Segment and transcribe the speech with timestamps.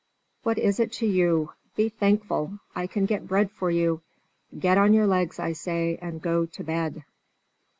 [0.41, 1.51] What is it to you?
[1.75, 4.01] Be thankful I can get bread for you.
[4.57, 7.03] Get on your legs, I say, and go to bed."